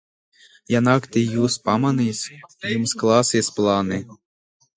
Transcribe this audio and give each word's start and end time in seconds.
Ja 0.75 0.79
naktī 0.85 1.21
jūs 1.33 1.57
pamanīs, 1.67 2.23
jums 2.71 2.95
klāsies 3.03 3.53
plāni! 3.61 4.03